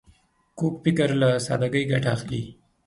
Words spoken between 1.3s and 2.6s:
سادګۍ ګټه اخلي